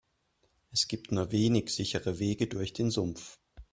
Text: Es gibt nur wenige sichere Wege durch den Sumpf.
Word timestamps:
Es 0.71 0.87
gibt 0.87 1.11
nur 1.11 1.31
wenige 1.31 1.69
sichere 1.69 2.17
Wege 2.17 2.47
durch 2.47 2.73
den 2.73 2.89
Sumpf. 2.89 3.39